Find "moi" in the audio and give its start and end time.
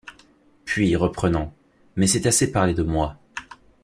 2.81-3.19